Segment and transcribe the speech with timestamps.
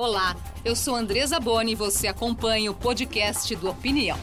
[0.00, 4.18] Olá, eu sou Andresa Boni e você acompanha o podcast do Opinião.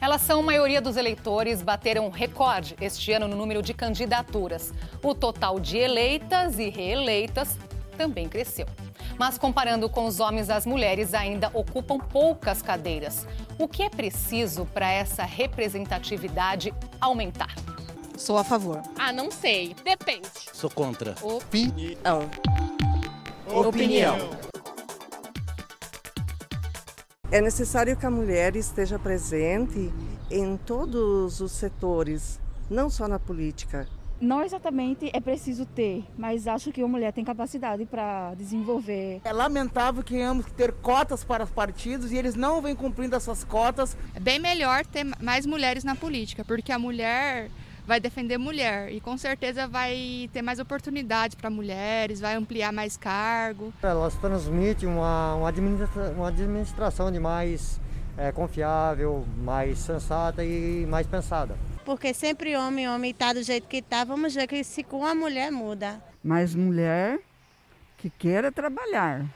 [0.00, 4.72] Elas são maioria dos eleitores, bateram recorde este ano no número de candidaturas.
[5.02, 7.58] O total de eleitas e reeleitas
[7.98, 8.68] também cresceu.
[9.18, 13.26] Mas comparando com os homens, as mulheres ainda ocupam poucas cadeiras.
[13.58, 17.52] O que é preciso para essa representatividade aumentar?
[18.16, 18.80] Sou a favor.
[18.96, 19.74] Ah, não sei.
[19.82, 20.28] Depende.
[20.52, 21.16] Sou contra.
[21.20, 22.30] Opinião.
[23.46, 24.16] Opinião.
[27.30, 29.92] É necessário que a mulher esteja presente
[30.30, 32.40] em todos os setores,
[32.70, 33.86] não só na política.
[34.20, 39.20] Não exatamente é preciso ter, mas acho que a mulher tem capacidade para desenvolver.
[39.24, 43.16] É lamentável que tenhamos que ter cotas para os partidos e eles não vêm cumprindo
[43.16, 43.96] essas cotas.
[44.14, 47.50] É bem melhor ter mais mulheres na política, porque a mulher
[47.86, 52.96] vai defender mulher e com certeza vai ter mais oportunidade para mulheres, vai ampliar mais
[52.96, 53.72] cargo.
[53.82, 57.80] Elas transmitem uma, uma, administra uma administração de mais
[58.16, 61.56] é, confiável, mais sensata e mais pensada.
[61.84, 65.14] Porque sempre homem, homem está do jeito que está, vamos ver que se com a
[65.14, 66.02] mulher muda.
[66.22, 67.18] Mas mulher
[67.98, 69.26] que queira trabalhar,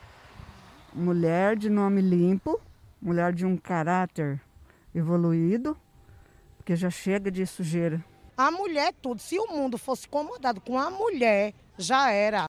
[0.94, 2.58] mulher de nome limpo,
[3.00, 4.40] mulher de um caráter
[4.94, 5.76] evoluído,
[6.56, 8.02] porque já chega de sujeira.
[8.38, 9.20] A mulher tudo.
[9.20, 12.44] Se o mundo fosse comandado com a mulher, já era.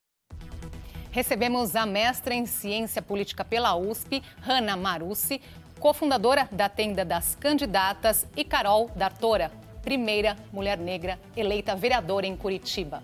[1.09, 5.41] Recebemos a mestra em Ciência Política pela USP, Hanna Marucci,
[5.79, 13.03] cofundadora da Tenda das Candidatas, e Carol Dartora, primeira mulher negra eleita vereadora em Curitiba.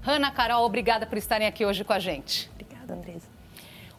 [0.00, 2.48] Hanna, Carol, obrigada por estarem aqui hoje com a gente.
[2.54, 3.31] Obrigada, Andresa.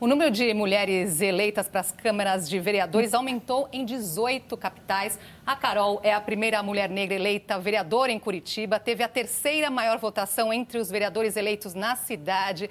[0.03, 5.17] O número de mulheres eleitas para as câmaras de vereadores aumentou em 18 capitais.
[5.45, 9.97] A Carol é a primeira mulher negra eleita vereadora em Curitiba, teve a terceira maior
[9.99, 12.69] votação entre os vereadores eleitos na cidade.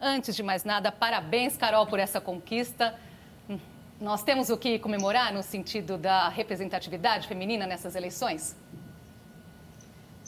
[0.00, 2.94] Antes de mais nada, parabéns, Carol, por essa conquista.
[4.00, 8.56] Nós temos o que comemorar no sentido da representatividade feminina nessas eleições?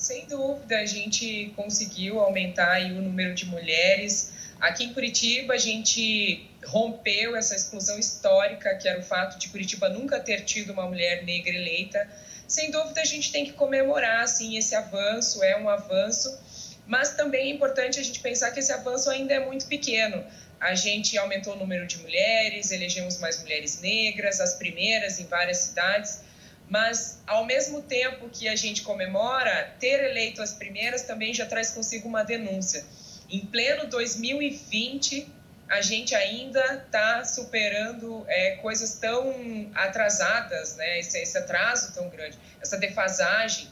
[0.01, 6.47] Sem dúvida, a gente conseguiu aumentar o número de mulheres Aqui em Curitiba, a gente
[6.67, 11.25] rompeu essa exclusão histórica, que era o fato de Curitiba nunca ter tido uma mulher
[11.25, 12.07] negra eleita.
[12.47, 16.39] Sem dúvida, a gente tem que comemorar assim, esse avanço, é um avanço,
[16.87, 20.23] mas também é importante a gente pensar que esse avanço ainda é muito pequeno.
[20.61, 25.57] A gente aumentou o número de mulheres, elegemos mais mulheres negras, as primeiras em várias
[25.57, 26.21] cidades,
[26.71, 31.71] mas ao mesmo tempo que a gente comemora, ter eleito as primeiras também já traz
[31.73, 32.83] consigo uma denúncia
[33.31, 35.27] em pleno 2020,
[35.69, 40.99] a gente ainda está superando é, coisas tão atrasadas, né?
[40.99, 43.69] Esse, esse atraso tão grande, essa defasagem.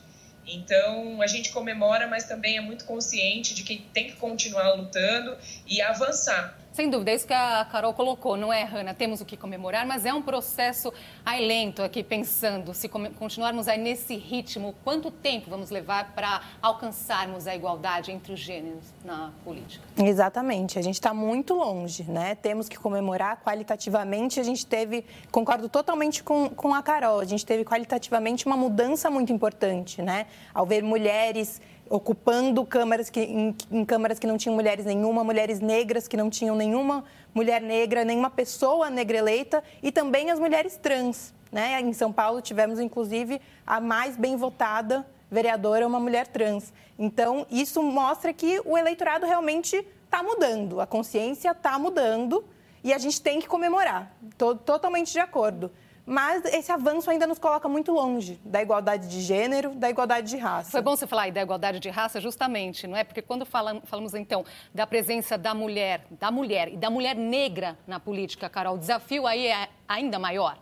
[0.47, 5.37] Então, a gente comemora, mas também é muito consciente de que tem que continuar lutando
[5.67, 6.57] e avançar.
[6.79, 8.95] Sem dúvida, é isso que a Carol colocou, não é, Hanna?
[8.95, 10.95] Temos o que comemorar, mas é um processo
[11.27, 17.49] aí lento aqui, pensando, se continuarmos aí nesse ritmo, quanto tempo vamos levar para alcançarmos
[17.49, 19.85] a igualdade entre os gêneros na política?
[20.01, 22.37] Exatamente, a gente está muito longe, né?
[22.37, 27.45] Temos que comemorar qualitativamente, a gente teve, concordo totalmente com, com a Carol, a gente
[27.45, 30.27] teve qualitativamente uma mudança muito importante, né?
[30.55, 31.61] Ao ver mulheres
[31.91, 36.31] ocupando câmaras que, em, em, câmaras que não tinham mulheres nenhuma, mulheres negras que não
[36.31, 37.05] tinham nenhuma
[37.35, 41.35] mulher negra, nenhuma pessoa negra eleita e também as mulheres trans.
[41.51, 41.81] Né?
[41.81, 46.73] Em São Paulo tivemos, inclusive, a mais bem votada vereadora, uma mulher trans.
[46.99, 52.45] Então, isso mostra que o eleitorado realmente está mudando, a consciência está mudando
[52.83, 54.11] e a gente tem que comemorar.
[54.31, 55.71] Estou totalmente de acordo
[56.09, 60.39] mas esse avanço ainda nos coloca muito longe da igualdade de gênero, da igualdade de
[60.39, 60.71] raça.
[60.71, 63.05] Foi bom você falar aí da igualdade de raça, justamente, não é?
[63.05, 64.43] Porque quando falamos, falamos então
[64.75, 69.27] da presença da mulher, da mulher e da mulher negra na política, Carol, o desafio
[69.27, 70.59] aí é ainda maior.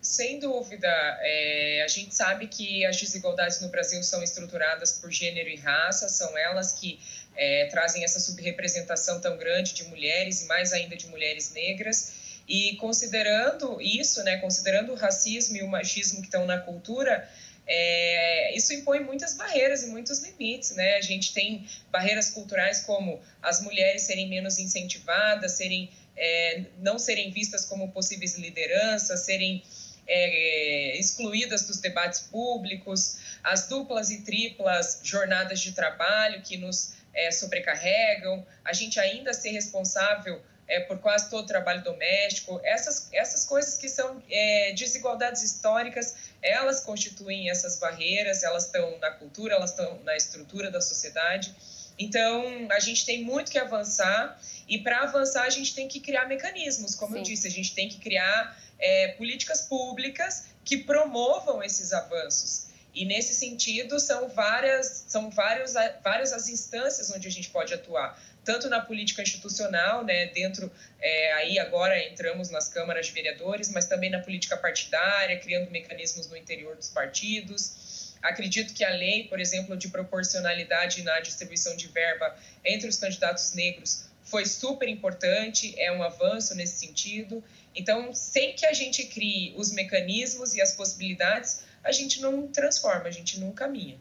[0.00, 0.88] Sem dúvida,
[1.20, 6.08] é, a gente sabe que as desigualdades no Brasil são estruturadas por gênero e raça,
[6.08, 6.98] são elas que
[7.36, 12.17] é, trazem essa subrepresentação tão grande de mulheres e mais ainda de mulheres negras.
[12.48, 17.28] E considerando isso, né, considerando o racismo e o machismo que estão na cultura,
[17.66, 20.96] é, isso impõe muitas barreiras e muitos limites, né?
[20.96, 27.30] A gente tem barreiras culturais como as mulheres serem menos incentivadas, serem é, não serem
[27.30, 29.62] vistas como possíveis lideranças, serem
[30.06, 37.30] é, excluídas dos debates públicos, as duplas e triplas jornadas de trabalho que nos é,
[37.30, 43.44] sobrecarregam, a gente ainda ser responsável é, por quase todo o trabalho doméstico, essas, essas
[43.44, 49.70] coisas que são é, desigualdades históricas, elas constituem essas barreiras, elas estão na cultura, elas
[49.70, 51.54] estão na estrutura da sociedade.
[51.98, 54.38] Então, a gente tem muito que avançar
[54.68, 57.18] e para avançar a gente tem que criar mecanismos, como Sim.
[57.18, 62.68] eu disse, a gente tem que criar é, políticas públicas que promovam esses avanços.
[62.94, 68.20] E nesse sentido são várias são vários, várias as instâncias onde a gente pode atuar,
[68.48, 73.84] tanto na política institucional, né, dentro é, aí agora entramos nas câmaras de vereadores, mas
[73.84, 78.16] também na política partidária, criando mecanismos no interior dos partidos.
[78.22, 82.34] Acredito que a lei, por exemplo, de proporcionalidade na distribuição de verba
[82.64, 87.44] entre os candidatos negros foi super importante, é um avanço nesse sentido.
[87.74, 93.08] Então, sem que a gente crie os mecanismos e as possibilidades, a gente não transforma,
[93.08, 93.98] a gente não caminha.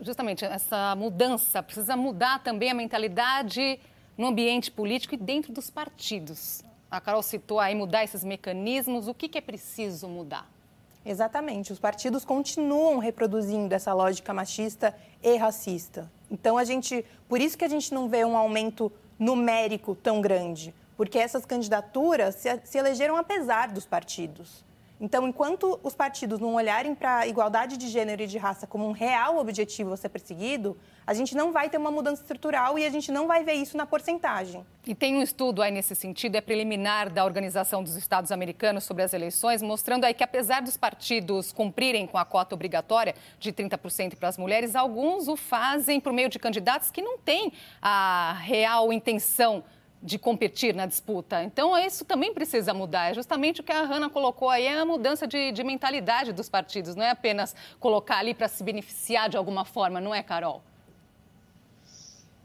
[0.00, 3.78] Justamente essa mudança precisa mudar também a mentalidade
[4.16, 6.62] no ambiente político e dentro dos partidos.
[6.90, 9.08] A Carol citou aí mudar esses mecanismos.
[9.08, 10.48] O que, que é preciso mudar?
[11.04, 11.72] Exatamente.
[11.72, 16.10] Os partidos continuam reproduzindo essa lógica machista e racista.
[16.30, 20.74] Então a gente, por isso que a gente não vê um aumento numérico tão grande,
[20.96, 24.64] porque essas candidaturas se, se elegeram apesar dos partidos.
[24.98, 28.88] Então, enquanto os partidos não olharem para a igualdade de gênero e de raça como
[28.88, 30.76] um real objetivo a ser perseguido,
[31.06, 33.76] a gente não vai ter uma mudança estrutural e a gente não vai ver isso
[33.76, 34.64] na porcentagem.
[34.86, 39.02] E tem um estudo aí nesse sentido, é preliminar da Organização dos Estados Americanos sobre
[39.02, 44.16] as eleições, mostrando aí que apesar dos partidos cumprirem com a cota obrigatória de 30%
[44.16, 47.52] para as mulheres, alguns o fazem por meio de candidatos que não têm
[47.82, 49.62] a real intenção
[50.06, 51.42] de competir na disputa.
[51.42, 53.10] Então, isso também precisa mudar.
[53.10, 56.48] É justamente o que a Hanna colocou aí, é a mudança de, de mentalidade dos
[56.48, 56.94] partidos.
[56.94, 60.62] Não é apenas colocar ali para se beneficiar de alguma forma, não é, Carol?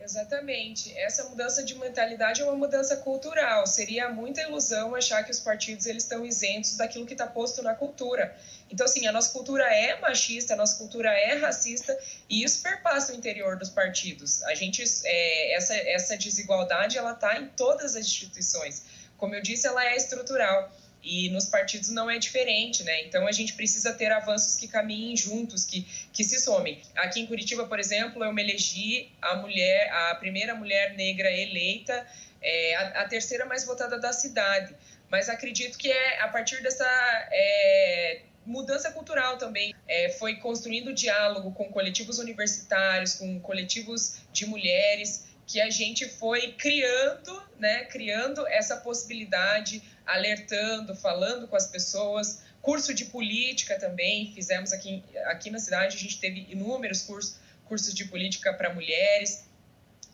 [0.03, 0.97] Exatamente.
[0.97, 3.67] Essa mudança de mentalidade é uma mudança cultural.
[3.67, 7.75] Seria muita ilusão achar que os partidos eles estão isentos daquilo que está posto na
[7.75, 8.35] cultura.
[8.69, 13.13] Então, assim, a nossa cultura é machista, a nossa cultura é racista e isso perpassa
[13.13, 14.41] o interior dos partidos.
[14.43, 18.83] A gente, é, essa, essa desigualdade, ela está em todas as instituições.
[19.17, 20.71] Como eu disse, ela é estrutural
[21.03, 23.03] e nos partidos não é diferente, né?
[23.05, 25.81] Então a gente precisa ter avanços que caminhem juntos, que,
[26.13, 26.81] que se somem.
[26.95, 32.05] Aqui em Curitiba, por exemplo, eu me elegi a mulher, a primeira mulher negra eleita,
[32.41, 34.75] é, a, a terceira mais votada da cidade.
[35.09, 36.87] Mas acredito que é a partir dessa
[37.31, 39.73] é, mudança cultural também.
[39.87, 46.53] É, foi construindo diálogo com coletivos universitários, com coletivos de mulheres, que a gente foi
[46.53, 49.83] criando, né, criando essa possibilidade,
[50.13, 52.41] alertando, falando com as pessoas.
[52.61, 57.93] Curso de política também, fizemos aqui, aqui na cidade, a gente teve inúmeros cursos, cursos
[57.93, 59.45] de política para mulheres.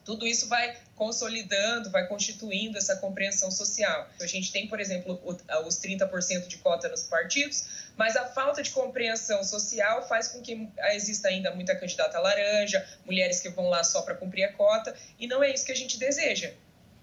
[0.06, 4.10] Tudo isso vai consolidando, vai constituindo essa compreensão social.
[4.22, 5.20] A gente tem, por exemplo,
[5.66, 10.70] os 30% de cota nos partidos, mas a falta de compreensão social faz com que
[10.94, 15.28] exista ainda muita candidata laranja, mulheres que vão lá só para cumprir a cota, e
[15.28, 16.54] não é isso que a gente deseja.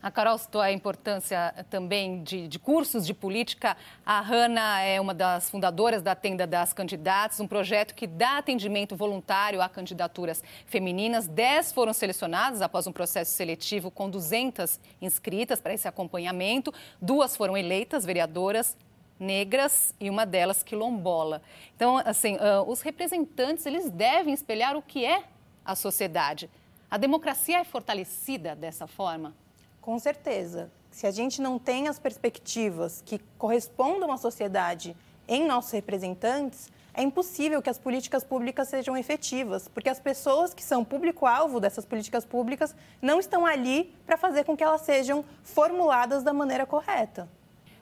[0.05, 3.75] A Carol citou a importância também de, de, cursos de política.
[4.05, 8.95] A Hanna é uma das fundadoras da Tenda das Candidatas, um projeto que dá atendimento
[8.95, 11.27] voluntário a candidaturas femininas.
[11.27, 16.71] Dez foram selecionadas após um processo seletivo com 200 inscritas para esse acompanhamento.
[17.01, 18.77] Duas foram eleitas vereadoras
[19.19, 21.41] negras e uma delas quilombola.
[21.75, 25.25] Então, assim, uh, os representantes eles devem espelhar o que é
[25.65, 26.51] a sociedade.
[26.91, 29.35] A democracia é fortalecida dessa forma?
[29.85, 30.71] Com certeza.
[30.91, 34.97] Se a gente não tem as perspectivas que correspondam à sociedade
[35.29, 40.65] em nossos representantes, é impossível que as políticas públicas sejam efetivas, porque as pessoas que
[40.65, 46.23] são público-alvo dessas políticas públicas não estão ali para fazer com que elas sejam formuladas
[46.23, 47.29] da maneira correta.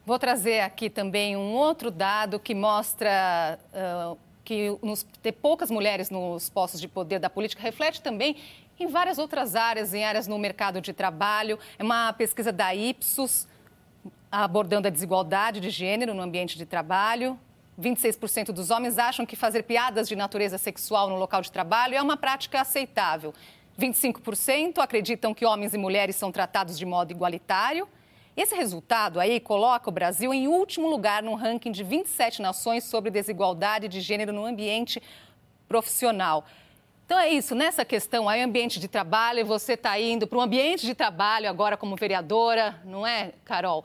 [0.05, 4.19] Vou trazer aqui também um outro dado que mostra uh,
[4.53, 8.37] que nos, ter poucas mulheres nos postos de poder da política reflete também
[8.79, 11.59] em várias outras áreas, em áreas no mercado de trabalho.
[11.79, 13.49] É uma pesquisa da Ipsos
[14.31, 17.39] abordando a desigualdade de gênero no ambiente de trabalho.
[17.81, 22.03] 26% dos homens acham que fazer piadas de natureza sexual no local de trabalho é
[22.03, 23.33] uma prática aceitável.
[23.81, 27.89] 25% acreditam que homens e mulheres são tratados de modo igualitário.
[28.35, 33.11] Esse resultado aí coloca o Brasil em último lugar no ranking de 27 nações sobre
[33.11, 35.03] desigualdade de gênero no ambiente
[35.69, 36.47] profissional.
[37.05, 40.87] Então é isso, nessa questão aí, ambiente de trabalho, você está indo para um ambiente
[40.87, 43.85] de trabalho agora como vereadora, não é, Carol?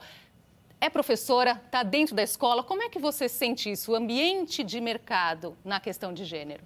[0.80, 2.62] É professora, está dentro da escola.
[2.62, 6.62] Como é que você sente isso, o ambiente de mercado na questão de gênero?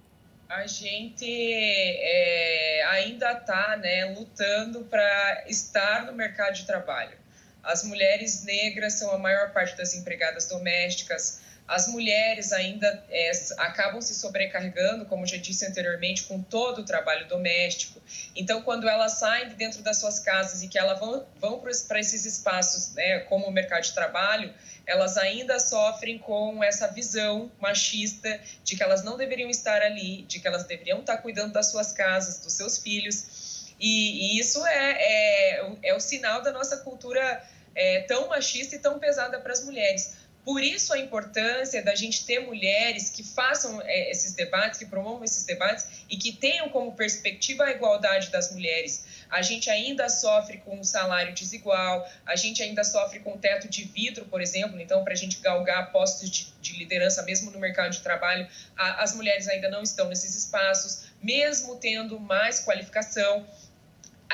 [0.47, 7.17] A gente é, ainda está né, lutando para estar no mercado de trabalho.
[7.63, 14.01] As mulheres negras são a maior parte das empregadas domésticas, as mulheres ainda é, acabam
[14.01, 18.01] se sobrecarregando, como já disse anteriormente, com todo o trabalho doméstico.
[18.35, 21.99] Então, quando elas saem de dentro das suas casas e que elas vão, vão para
[21.99, 24.53] esses espaços, né, como o mercado de trabalho,
[24.85, 30.41] elas ainda sofrem com essa visão machista de que elas não deveriam estar ali, de
[30.41, 33.73] que elas deveriam estar cuidando das suas casas, dos seus filhos.
[33.79, 37.41] E, e isso é, é, é, o sinal da nossa cultura
[37.75, 40.23] é, tão machista e tão pesada para as mulheres.
[40.45, 45.23] Por isso a importância da gente ter mulheres que façam é, esses debates, que promovam
[45.23, 49.05] esses debates e que tenham como perspectiva a igualdade das mulheres.
[49.29, 53.85] A gente ainda sofre com um salário desigual, a gente ainda sofre com teto de
[53.85, 54.79] vidro, por exemplo.
[54.81, 59.01] Então, para a gente galgar postos de, de, liderança, mesmo no mercado de trabalho, a,
[59.01, 63.47] as mulheres ainda não estão nesses espaços, mesmo tendo mais qualificação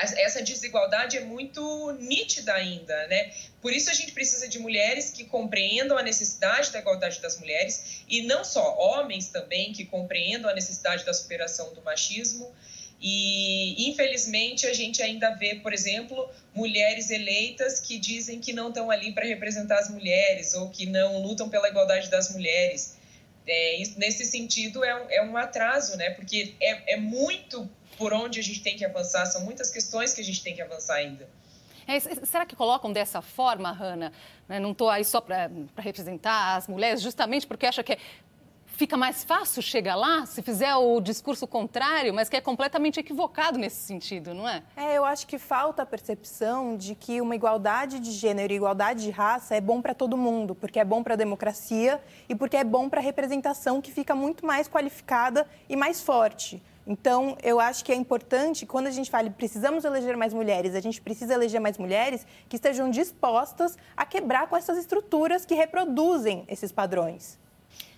[0.02, 3.32] essa desigualdade é muito nítida ainda, né?
[3.60, 8.02] Por isso a gente precisa de mulheres que compreendam a necessidade da igualdade das mulheres
[8.08, 12.50] e não só homens também que compreendam a necessidade da superação do machismo.
[13.02, 18.90] E infelizmente a gente ainda vê, por exemplo, mulheres eleitas que dizem que não estão
[18.90, 22.98] ali para representar as mulheres ou que não lutam pela igualdade das mulheres.
[23.46, 26.10] É, nesse sentido é um, é um atraso, né?
[26.10, 27.68] Porque é, é muito
[28.00, 30.62] por onde a gente tem que avançar, são muitas questões que a gente tem que
[30.62, 31.28] avançar ainda.
[31.86, 34.10] É, será que colocam dessa forma, Hanna?
[34.48, 37.98] Né, não estou aí só para representar as mulheres, justamente porque acha que é
[38.80, 43.58] fica mais fácil chegar lá se fizer o discurso contrário, mas que é completamente equivocado
[43.58, 44.62] nesse sentido, não é?
[44.74, 49.02] É, eu acho que falta a percepção de que uma igualdade de gênero e igualdade
[49.02, 52.56] de raça é bom para todo mundo, porque é bom para a democracia e porque
[52.56, 56.62] é bom para a representação que fica muito mais qualificada e mais forte.
[56.86, 60.80] Então, eu acho que é importante, quando a gente fala precisamos eleger mais mulheres, a
[60.80, 66.44] gente precisa eleger mais mulheres que estejam dispostas a quebrar com essas estruturas que reproduzem
[66.48, 67.38] esses padrões.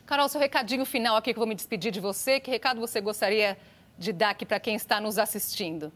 [0.04, 2.40] Carol, seu recadinho final aqui que eu vou me despedir de você.
[2.40, 3.56] Que recado você gostaria
[3.96, 5.92] de dar aqui para quem está nos assistindo?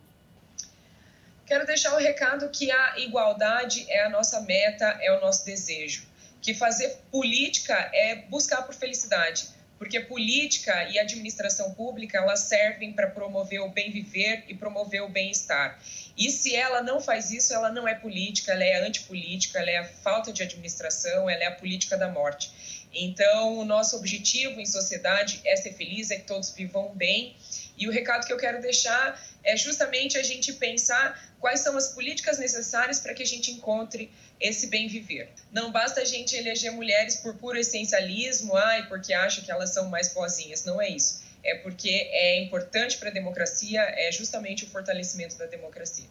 [1.44, 6.06] Quero deixar o recado que a igualdade é a nossa meta, é o nosso desejo.
[6.40, 13.08] Que fazer política é buscar por felicidade porque política e administração pública elas servem para
[13.08, 15.78] promover o bem viver e promover o bem-estar.
[16.16, 19.76] E se ela não faz isso, ela não é política, ela é antipolítica, ela é
[19.78, 22.85] a falta de administração, ela é a política da morte.
[22.92, 27.36] Então, o nosso objetivo em sociedade é ser feliz, é que todos vivam bem.
[27.76, 31.88] E o recado que eu quero deixar é justamente a gente pensar quais são as
[31.88, 35.30] políticas necessárias para que a gente encontre esse bem viver.
[35.52, 39.88] Não basta a gente eleger mulheres por puro essencialismo, ai, porque acha que elas são
[39.88, 40.64] mais boazinhas.
[40.64, 41.22] Não é isso.
[41.44, 46.06] É porque é importante para a democracia, é justamente o fortalecimento da democracia.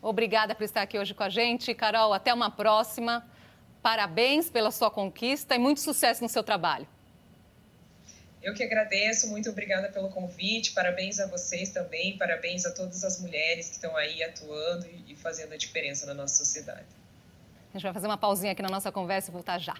[0.00, 1.74] Obrigada por estar aqui hoje com a gente.
[1.74, 3.28] Carol, até uma próxima.
[3.82, 6.86] Parabéns pela sua conquista e muito sucesso no seu trabalho.
[8.42, 13.20] Eu que agradeço, muito obrigada pelo convite, parabéns a vocês também, parabéns a todas as
[13.20, 16.86] mulheres que estão aí atuando e fazendo a diferença na nossa sociedade.
[17.70, 19.74] A gente vai fazer uma pausinha aqui na nossa conversa e voltar já.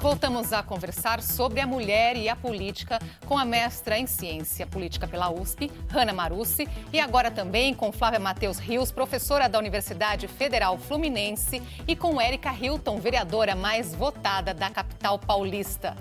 [0.00, 5.08] Voltamos a conversar sobre a mulher e a política com a mestra em ciência política
[5.08, 10.78] pela USP, Hanna Marucci, e agora também com Flávia Matheus Rios, professora da Universidade Federal
[10.78, 15.96] Fluminense, e com Érica Hilton, vereadora mais votada da capital paulista.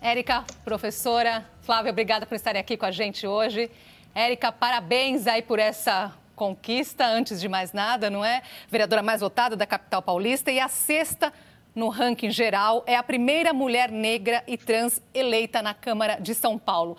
[0.00, 3.70] Érica, professora, Flávia, obrigada por estarem aqui com a gente hoje.
[4.14, 8.42] Érica, parabéns aí por essa conquista, antes de mais nada, não é?
[8.68, 11.32] Vereadora mais votada da capital paulista e a sexta
[11.74, 16.58] no ranking geral, é a primeira mulher negra e trans eleita na Câmara de São
[16.58, 16.96] Paulo.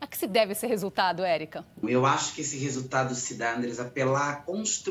[0.00, 1.64] A que se deve esse resultado, Érica?
[1.82, 4.44] Eu acho que esse resultado se dá, Andresa, pela,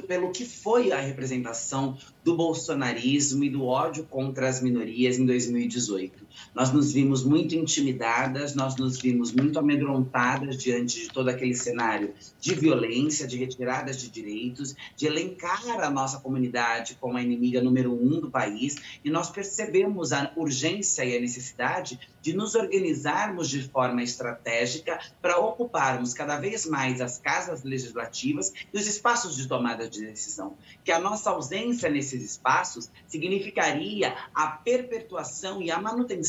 [0.05, 6.26] pelo que foi a representação do bolsonarismo e do ódio contra as minorias em 2018.
[6.53, 12.13] Nós nos vimos muito intimidadas, nós nos vimos muito amedrontadas diante de todo aquele cenário
[12.39, 17.94] de violência, de retiradas de direitos, de elencar a nossa comunidade como a inimiga número
[17.94, 23.63] um do país, e nós percebemos a urgência e a necessidade de nos organizarmos de
[23.70, 29.89] forma estratégica para ocuparmos cada vez mais as casas legislativas e os espaços de tomada
[29.89, 30.58] de decisão.
[30.84, 36.26] Que a nossa ausência nesses espaços significaria a perpetuação e a manutenção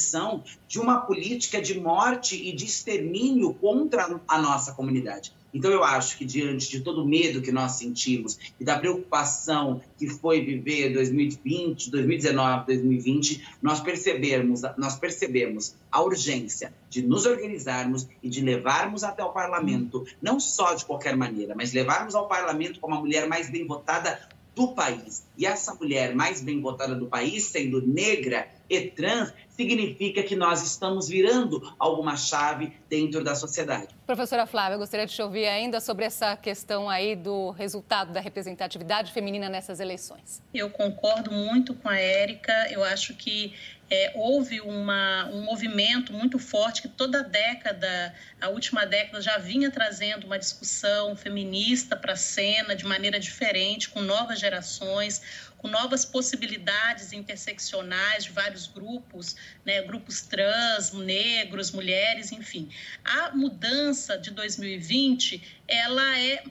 [0.67, 5.33] de uma política de morte e de extermínio contra a nossa comunidade.
[5.53, 9.81] Então, eu acho que, diante de todo o medo que nós sentimos e da preocupação
[9.97, 18.07] que foi viver 2020, 2019, 2020, nós percebemos, nós percebemos a urgência de nos organizarmos
[18.23, 22.79] e de levarmos até o parlamento, não só de qualquer maneira, mas levarmos ao parlamento
[22.79, 24.21] como a mulher mais bem votada
[24.55, 25.25] do país.
[25.37, 30.63] E essa mulher mais bem votada do país, sendo negra e trans, significa que nós
[30.63, 33.89] estamos virando alguma chave dentro da sociedade.
[34.07, 38.21] Professora Flávia, eu gostaria de te ouvir ainda sobre essa questão aí do resultado da
[38.21, 40.43] representatividade feminina nessas eleições.
[40.55, 42.53] Eu concordo muito com a Érica.
[42.71, 43.53] Eu acho que
[43.91, 49.39] é, houve uma, um movimento muito forte que toda a década, a última década, já
[49.39, 55.23] vinha trazendo uma discussão feminista para a cena de maneira diferente, com novas gerações,
[55.59, 62.71] com novas possibilidades interseccionais de vários grupos, né, grupos trans, negros, mulheres, enfim.
[63.05, 66.43] A mudança de 2020, ela é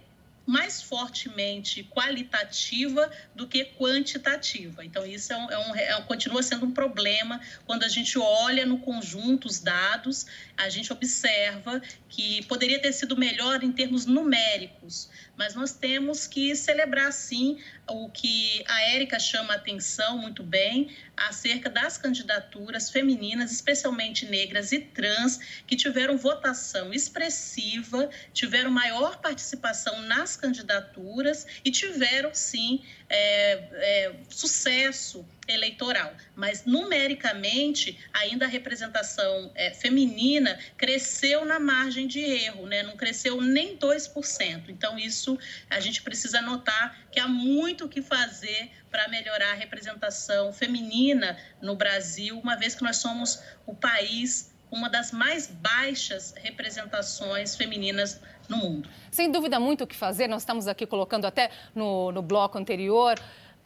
[0.47, 4.85] mais fortemente qualitativa do que quantitativa.
[4.85, 8.65] Então, isso é um, é um, é, continua sendo um problema quando a gente olha
[8.65, 10.25] no conjunto os dados,
[10.55, 16.55] a gente observa que poderia ter sido melhor em termos numéricos, mas nós temos que
[16.55, 23.51] celebrar, sim, o que a Érica chama a atenção muito bem acerca das candidaturas femininas,
[23.51, 32.33] especialmente negras e trans, que tiveram votação expressiva, tiveram maior participação nas candidaturas e tiveram,
[32.33, 36.13] sim, é, é, sucesso eleitoral.
[36.35, 42.83] Mas, numericamente, ainda a representação é, feminina cresceu na margem de erro, né?
[42.83, 44.69] não cresceu nem 2%.
[44.69, 45.37] Então, isso
[45.69, 51.37] a gente precisa notar que há muito o que fazer para melhorar a representação feminina
[51.61, 58.19] no Brasil, uma vez que nós somos o país uma das mais baixas representações femininas
[58.49, 58.89] no mundo.
[59.11, 60.27] Sem dúvida, muito o que fazer.
[60.27, 63.17] Nós estamos aqui colocando até no, no bloco anterior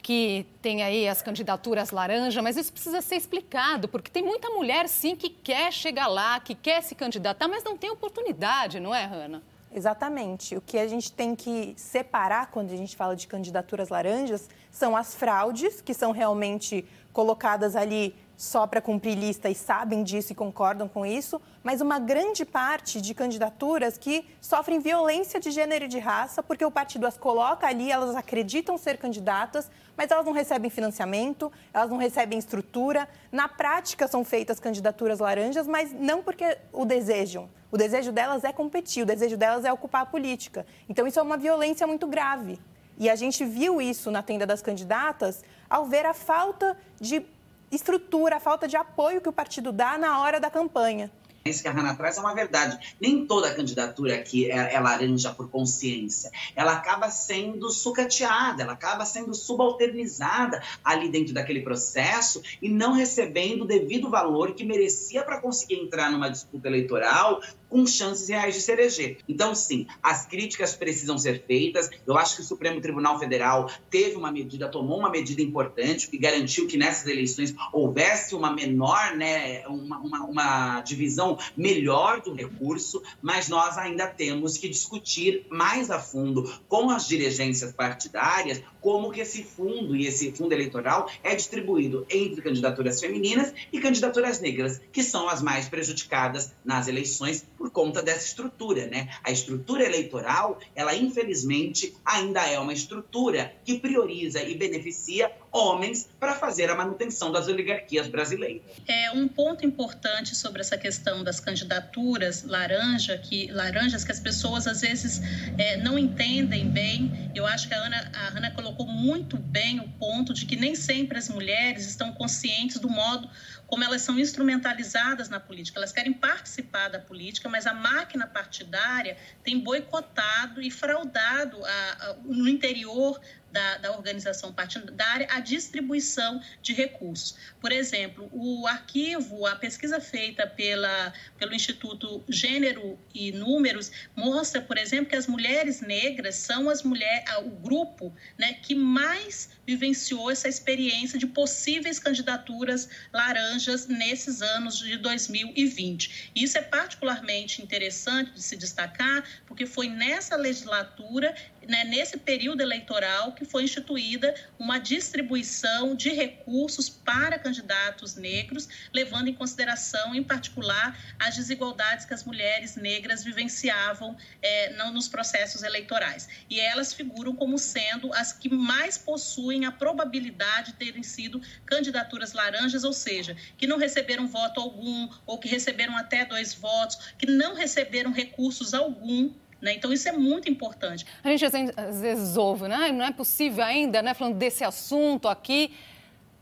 [0.02, 4.88] que tem aí as candidaturas laranja, mas isso precisa ser explicado, porque tem muita mulher,
[4.88, 9.04] sim, que quer chegar lá, que quer se candidatar, mas não tem oportunidade, não é,
[9.06, 9.40] Hanna?
[9.72, 10.56] Exatamente.
[10.56, 14.96] O que a gente tem que separar quando a gente fala de candidaturas laranjas são
[14.96, 20.34] as fraudes, que são realmente colocadas ali só para cumprir lista e sabem disso e
[20.34, 25.88] concordam com isso, mas uma grande parte de candidaturas que sofrem violência de gênero e
[25.88, 30.32] de raça, porque o partido as coloca ali, elas acreditam ser candidatas, mas elas não
[30.32, 33.08] recebem financiamento, elas não recebem estrutura.
[33.30, 37.48] Na prática são feitas candidaturas laranjas, mas não porque o desejam.
[37.70, 40.66] O desejo delas é competir, o desejo delas é ocupar a política.
[40.88, 42.58] Então isso é uma violência muito grave.
[42.98, 47.24] E a gente viu isso na tenda das candidatas ao ver a falta de
[47.72, 51.10] estrutura, a falta de apoio que o partido dá na hora da campanha.
[51.44, 52.96] Isso que a Hanna traz é uma verdade.
[53.00, 56.30] Nem toda candidatura aqui é, é, laranja por consciência.
[56.54, 63.62] Ela acaba sendo sucateada, ela acaba sendo subalternizada ali dentro daquele processo e não recebendo
[63.62, 67.40] o devido valor que merecia para conseguir entrar numa disputa eleitoral
[67.72, 69.16] com chances reais de ser eleger.
[69.26, 71.88] Então, sim, as críticas precisam ser feitas.
[72.06, 76.18] Eu acho que o Supremo Tribunal Federal teve uma medida, tomou uma medida importante que
[76.18, 83.02] garantiu que nessas eleições houvesse uma menor, né, uma, uma, uma divisão melhor do recurso,
[83.22, 89.20] mas nós ainda temos que discutir mais a fundo com as dirigências partidárias como que
[89.20, 95.02] esse fundo e esse fundo eleitoral é distribuído entre candidaturas femininas e candidaturas negras, que
[95.02, 99.08] são as mais prejudicadas nas eleições por conta dessa estrutura, né?
[99.22, 106.34] A estrutura eleitoral, ela infelizmente ainda é uma estrutura que prioriza e beneficia homens para
[106.34, 108.62] fazer a manutenção das oligarquias brasileiras.
[108.88, 114.66] É um ponto importante sobre essa questão das candidaturas laranja, que laranjas que as pessoas
[114.66, 115.20] às vezes
[115.58, 117.30] é, não entendem bem.
[117.34, 120.74] Eu acho que a Ana, a Ana colocou muito bem o ponto de que nem
[120.74, 123.28] sempre as mulheres estão conscientes do modo
[123.66, 125.78] como elas são instrumentalizadas na política.
[125.78, 132.16] Elas querem participar da política, mas a máquina partidária tem boicotado e fraudado a, a,
[132.22, 133.18] no interior
[133.52, 137.36] da, da, organização partidária a distribuição de recursos.
[137.60, 144.78] Por exemplo, o arquivo, a pesquisa feita pela, pelo Instituto Gênero e Números mostra, por
[144.78, 150.48] exemplo, que as mulheres negras são as mulheres, o grupo né, que mais vivenciou essa
[150.48, 156.32] experiência de possíveis candidaturas laranjas nesses anos de 2020.
[156.34, 161.34] Isso é particularmente interessante de se destacar, porque foi nessa legislatura,
[161.68, 169.28] né, nesse período eleitoral, que foi instituída uma distribuição de recursos para candidatos negros, levando
[169.28, 176.28] em consideração, em particular, as desigualdades que as mulheres negras vivenciavam é, nos processos eleitorais.
[176.48, 182.32] E elas figuram como sendo as que mais possuem a probabilidade de terem sido candidaturas
[182.32, 187.26] laranjas, ou seja, que não receberam voto algum ou que receberam até dois votos, que
[187.26, 189.74] não receberam recursos algum Né?
[189.74, 191.06] Então, isso é muito importante.
[191.22, 192.90] A gente às vezes ouve, né?
[192.90, 194.12] Não é possível ainda, né?
[194.12, 195.72] Falando desse assunto aqui.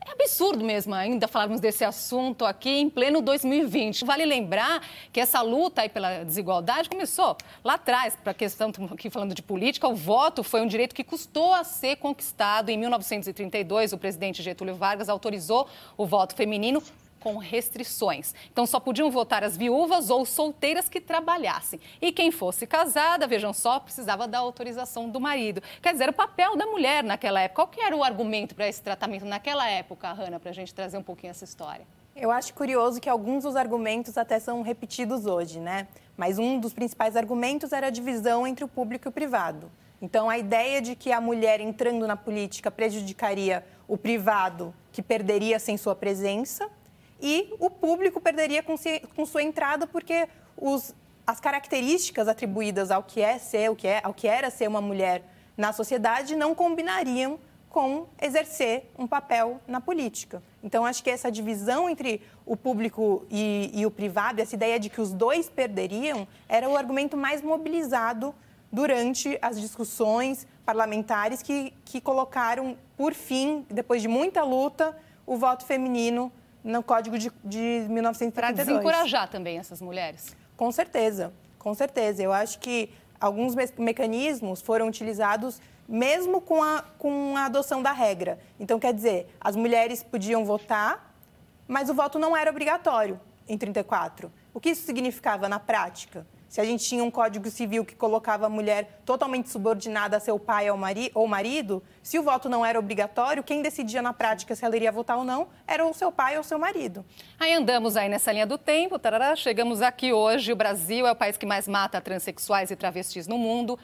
[0.03, 4.07] É absurdo mesmo ainda falarmos desse assunto aqui em pleno 2020.
[4.07, 9.35] Vale lembrar que essa luta pela desigualdade começou lá atrás, para a questão, aqui falando
[9.35, 12.71] de política, o voto foi um direito que custou a ser conquistado.
[12.71, 16.83] Em 1932, o presidente Getúlio Vargas autorizou o voto feminino
[17.21, 18.35] com restrições.
[18.51, 21.79] Então, só podiam votar as viúvas ou solteiras que trabalhassem.
[22.01, 25.63] E quem fosse casada, vejam só, precisava da autorização do marido.
[25.81, 27.57] Quer dizer, o papel da mulher naquela época.
[27.57, 30.97] Qual que era o argumento para esse tratamento naquela época, Hanna, para a gente trazer
[30.97, 31.87] um pouquinho essa história?
[32.17, 35.87] Eu acho curioso que alguns dos argumentos até são repetidos hoje, né?
[36.17, 39.71] Mas um dos principais argumentos era a divisão entre o público e o privado.
[40.03, 45.59] Então, a ideia de que a mulher entrando na política prejudicaria o privado, que perderia
[45.59, 46.69] sem sua presença,
[47.21, 50.95] e o público perderia com, si, com sua entrada porque os,
[51.27, 54.81] as características atribuídas ao que é ser, o que é, ao que era ser uma
[54.81, 55.23] mulher
[55.57, 60.43] na sociedade não combinariam com exercer um papel na política.
[60.63, 64.91] Então, acho que essa divisão entre o público e, e, o privado, essa ideia de
[64.91, 68.35] que os dois perderiam, era o argumento mais mobilizado
[68.73, 75.65] durante as discussões parlamentares que, que colocaram, por fim, depois de muita luta, o voto
[75.65, 78.33] feminino no Código de, de 1932.
[78.33, 80.37] Para desencorajar também essas mulheres?
[80.57, 82.23] Com certeza, com certeza.
[82.23, 87.93] Eu acho que alguns me mecanismos foram utilizados mesmo com a, com a adoção da
[87.93, 88.39] regra.
[88.61, 91.15] Então, quer dizer, as mulheres podiam votar,
[91.67, 94.31] mas o voto não era obrigatório em 34.
[94.55, 96.25] O que isso significava na prática?
[96.51, 100.37] Se a gente tinha um código civil que colocava a mulher totalmente subordinada a seu
[100.37, 104.75] pai ou marido, se o voto não era obrigatório, quem decidia na prática se ela
[104.75, 107.05] iria votar ou não era o seu pai ou o seu marido.
[107.39, 110.53] Aí andamos aí nessa linha do tempo, tarará, chegamos aqui hoje.
[110.53, 113.79] O Brasil é o país que mais mata transexuais e travestis no mundo.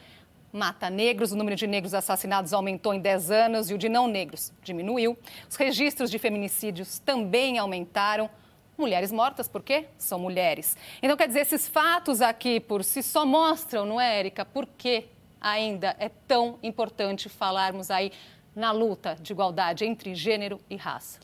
[0.51, 4.09] Mata negros, o número de negros assassinados aumentou em 10 anos e o de não
[4.09, 5.17] negros diminuiu.
[5.49, 8.29] Os registros de feminicídios também aumentaram
[8.77, 10.77] mulheres mortas, porque são mulheres.
[11.01, 15.05] Então, quer dizer, esses fatos aqui por si só mostram, não é, Érica, por que
[15.41, 18.11] ainda é tão importante falarmos aí
[18.55, 21.19] na luta de igualdade entre gênero e raça.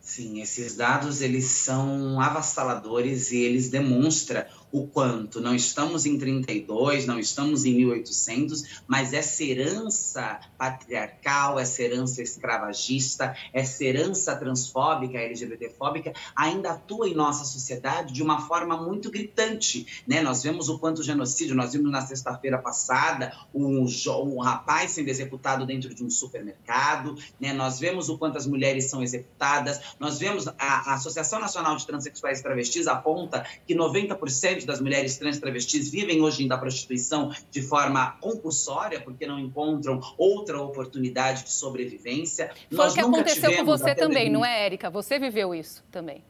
[0.00, 7.06] Sim, esses dados eles são avassaladores e eles demonstram o quanto não estamos em 32,
[7.06, 16.12] não estamos em 1800, mas essa herança patriarcal, essa herança escravagista, essa herança transfóbica, LGBTfóbica,
[16.36, 20.04] ainda atua em nossa sociedade de uma forma muito gritante.
[20.06, 20.20] Né?
[20.20, 25.08] Nós vemos o quanto o genocídio, nós vimos na sexta-feira passada um, um rapaz sendo
[25.08, 27.52] executado dentro de um supermercado, né?
[27.52, 31.86] nós vemos o quanto as mulheres são executadas, nós vemos a, a Associação Nacional de
[31.86, 37.62] Transsexuais e Travestis aponta que 90% das mulheres trans travestis vivem hoje da prostituição de
[37.62, 42.50] forma compulsória, porque não encontram outra oportunidade de sobrevivência.
[42.74, 44.90] Foi o que aconteceu com você também, não é, Érica?
[44.90, 46.22] Você viveu isso também.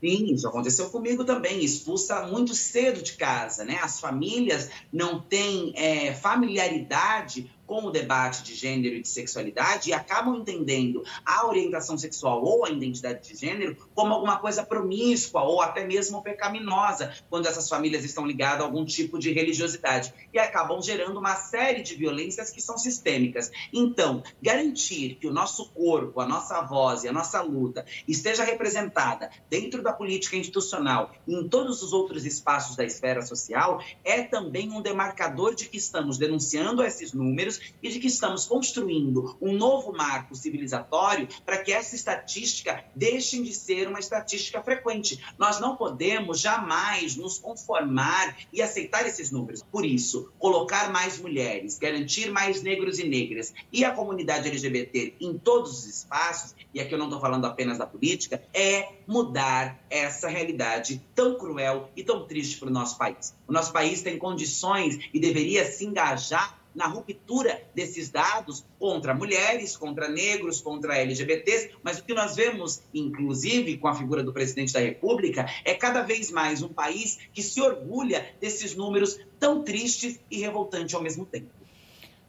[0.00, 3.78] Sim, isso aconteceu comigo também, expulsa muito cedo de casa, né?
[3.82, 9.92] As famílias não têm é, familiaridade com o debate de gênero e de sexualidade e
[9.92, 15.62] acabam entendendo a orientação sexual ou a identidade de gênero como alguma coisa promíscua ou
[15.62, 20.82] até mesmo pecaminosa, quando essas famílias estão ligadas a algum tipo de religiosidade e acabam
[20.82, 23.52] gerando uma série de violências que são sistêmicas.
[23.72, 29.30] Então, garantir que o nosso corpo, a nossa voz e a nossa luta esteja representada
[29.48, 34.72] dentro da política institucional e em todos os outros espaços da esfera social é também
[34.72, 39.92] um demarcador de que estamos denunciando esses números e de que estamos construindo um novo
[39.92, 45.22] marco civilizatório para que essa estatística deixe de ser uma estatística frequente.
[45.38, 49.62] Nós não podemos jamais nos conformar e aceitar esses números.
[49.70, 55.38] Por isso, colocar mais mulheres, garantir mais negros e negras e a comunidade LGBT em
[55.38, 60.28] todos os espaços, e aqui eu não estou falando apenas da política, é mudar essa
[60.28, 63.34] realidade tão cruel e tão triste para o nosso país.
[63.46, 69.76] O nosso país tem condições e deveria se engajar na ruptura desses dados contra mulheres,
[69.76, 74.72] contra negros, contra LGBTs, mas o que nós vemos, inclusive com a figura do presidente
[74.72, 80.20] da República, é cada vez mais um país que se orgulha desses números tão tristes
[80.30, 81.48] e revoltantes ao mesmo tempo.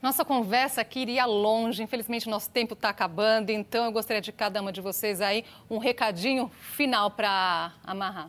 [0.00, 4.32] Nossa conversa aqui iria longe, infelizmente o nosso tempo está acabando, então eu gostaria de
[4.32, 8.28] cada uma de vocês aí um recadinho final para amarrar.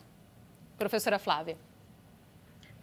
[0.78, 1.58] Professora Flávia.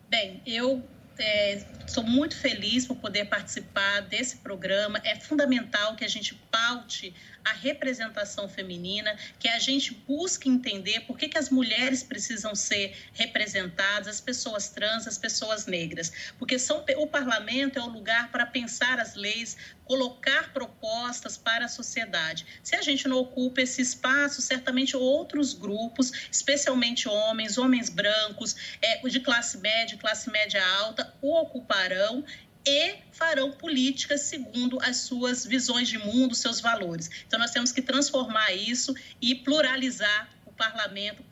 [0.08, 0.82] Bem, eu
[1.20, 5.00] é, sou muito feliz por poder participar desse programa.
[5.04, 11.18] É fundamental que a gente paute a representação feminina, que a gente busque entender por
[11.18, 16.12] que, que as mulheres precisam ser representadas, as pessoas trans, as pessoas negras.
[16.38, 21.68] Porque são, o parlamento é o lugar para pensar as leis, colocar propostas para a
[21.68, 22.46] sociedade.
[22.62, 28.98] Se a gente não ocupa esse espaço, certamente outros grupos, especialmente homens, homens brancos, é,
[29.08, 32.24] de classe média, classe média alta, o ocuparão
[32.66, 37.10] e farão políticas segundo as suas visões de mundo, seus valores.
[37.26, 41.24] Então, nós temos que transformar isso e pluralizar o parlamento,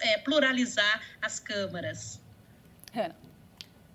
[0.00, 2.20] é, pluralizar as câmaras.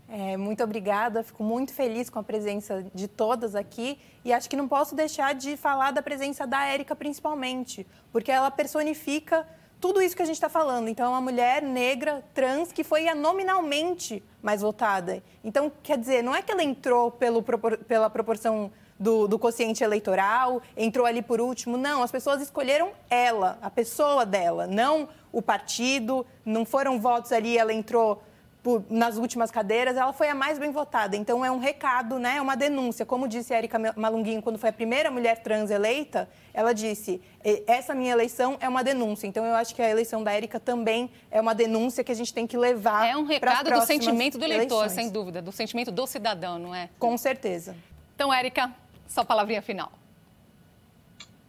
[0.10, 4.56] É, muito obrigada, fico muito feliz com a presença de todas aqui e acho que
[4.56, 9.46] não posso deixar de falar da presença da Érica principalmente, porque ela personifica
[9.80, 10.88] tudo isso que a gente está falando.
[10.88, 15.22] Então, é uma mulher negra, trans, que foi nominalmente mais votada.
[15.44, 20.62] Então, quer dizer, não é que ela entrou pelo, pela proporção do, do quociente eleitoral,
[20.76, 21.78] entrou ali por último.
[21.78, 26.26] Não, as pessoas escolheram ela, a pessoa dela, não o partido.
[26.46, 28.24] Não foram votos ali, ela entrou
[28.68, 31.16] por, nas últimas cadeiras, ela foi a mais bem votada.
[31.16, 32.36] Então, é um recado, né?
[32.36, 33.06] é uma denúncia.
[33.06, 37.22] Como disse a Erika Malunguinho, quando foi a primeira mulher trans eleita, ela disse:
[37.66, 39.26] essa minha eleição é uma denúncia.
[39.26, 42.34] Então, eu acho que a eleição da Érica também é uma denúncia que a gente
[42.34, 43.08] tem que levar.
[43.08, 44.92] É um recado do sentimento do eleitor, eleições.
[44.92, 46.90] sem dúvida, do sentimento do cidadão, não é?
[47.00, 47.74] Com certeza.
[48.16, 48.70] Então, Érica,
[49.08, 49.94] sua palavrinha final.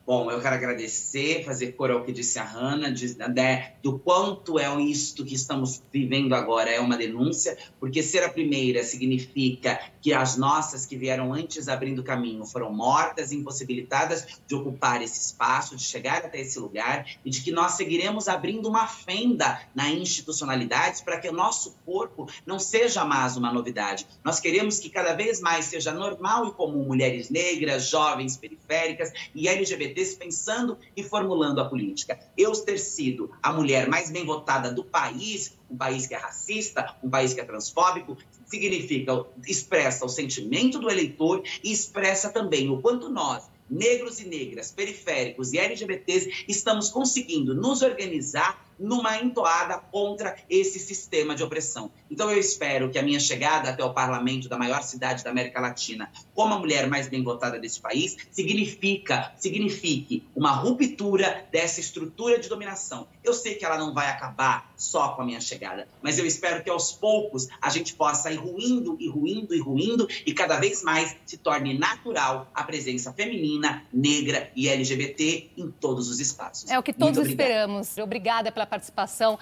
[0.09, 4.59] Bom, eu quero agradecer, fazer cor ao que disse a Hanna, de, né, do quanto
[4.59, 10.15] é isto que estamos vivendo agora, é uma denúncia, porque ser a primeira significa que
[10.15, 15.83] as nossas que vieram antes abrindo caminho foram mortas, impossibilitadas de ocupar esse espaço, de
[15.83, 21.21] chegar até esse lugar, e de que nós seguiremos abrindo uma fenda na institucionalidade para
[21.21, 24.07] que o nosso corpo não seja mais uma novidade.
[24.25, 29.47] Nós queremos que cada vez mais seja normal e comum mulheres negras, jovens, periféricas e
[29.47, 32.19] LGBT pensando e formulando a política.
[32.37, 36.97] Eu ter sido a mulher mais bem votada do país, um país que é racista,
[37.03, 42.81] um país que é transfóbico, significa, expressa o sentimento do eleitor e expressa também o
[42.81, 50.37] quanto nós, negros e negras, periféricos e LGBTs, estamos conseguindo nos organizar numa entoada contra
[50.49, 51.91] esse sistema de opressão.
[52.11, 55.61] Então eu espero que a minha chegada até o parlamento da maior cidade da América
[55.61, 62.39] Latina, como a mulher mais bem votada desse país, significa, signifique uma ruptura dessa estrutura
[62.39, 63.09] de dominação.
[63.25, 66.63] Eu sei que ela não vai acabar só com a minha chegada, mas eu espero
[66.63, 70.83] que aos poucos a gente possa ir ruindo e ruindo e ruindo e cada vez
[70.83, 76.71] mais se torne natural a presença feminina, negra e LGBT em todos os espaços.
[76.71, 77.99] É o que todos esperamos.
[77.99, 79.39] Obrigada pela participação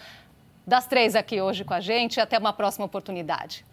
[0.66, 2.20] das três aqui hoje com a gente.
[2.20, 3.64] Até uma próxima oportunidade.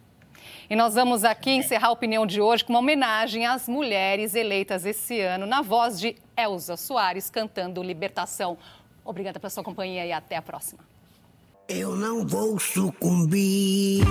[0.70, 4.86] E nós vamos aqui encerrar a opinião de hoje com uma homenagem às mulheres eleitas
[4.86, 8.58] esse ano, na voz de Elza Soares, cantando Libertação.
[9.06, 10.84] Obrigada pela sua companhia e até a próxima.
[11.68, 14.04] Eu não vou sucumbir.